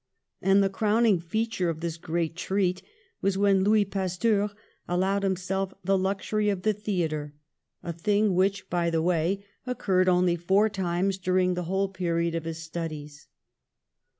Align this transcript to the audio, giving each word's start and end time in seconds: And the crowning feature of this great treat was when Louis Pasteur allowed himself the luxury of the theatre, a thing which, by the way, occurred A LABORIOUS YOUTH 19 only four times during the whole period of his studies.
And 0.41 0.63
the 0.63 0.69
crowning 0.71 1.19
feature 1.19 1.69
of 1.69 1.81
this 1.81 1.97
great 1.97 2.35
treat 2.35 2.81
was 3.21 3.37
when 3.37 3.63
Louis 3.63 3.85
Pasteur 3.85 4.49
allowed 4.87 5.21
himself 5.21 5.75
the 5.83 5.95
luxury 5.95 6.49
of 6.49 6.63
the 6.63 6.73
theatre, 6.73 7.35
a 7.83 7.93
thing 7.93 8.33
which, 8.33 8.67
by 8.67 8.89
the 8.89 9.03
way, 9.03 9.45
occurred 9.67 10.07
A 10.07 10.13
LABORIOUS 10.13 10.27
YOUTH 10.27 10.27
19 10.27 10.29
only 10.31 10.35
four 10.43 10.69
times 10.69 11.17
during 11.19 11.53
the 11.53 11.65
whole 11.65 11.89
period 11.89 12.33
of 12.33 12.45
his 12.45 12.63
studies. 12.63 13.27